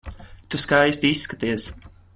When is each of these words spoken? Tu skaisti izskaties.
Tu 0.53 0.59
skaisti 0.63 1.13
izskaties. 1.17 1.71